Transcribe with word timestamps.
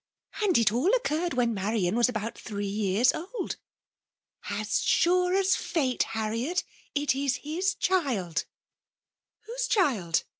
And 0.41 0.57
it 0.57 0.71
all 0.71 0.91
occurred 0.95 1.35
when 1.35 1.53
Marian 1.53 1.95
was 1.95 2.09
about 2.09 2.35
three 2.35 2.65
years 2.65 3.13
old. 3.13 3.57
As 4.49 4.81
sure 4.81 5.35
as 5.35 5.49
fate^ 5.53 6.01
Harriet, 6.01 6.63
it 6.95 7.13
is 7.13 7.35
his 7.43 7.75
child 7.75 8.45
r* 9.47 9.53
''Whose 9.55 9.67
child?" 9.69 10.23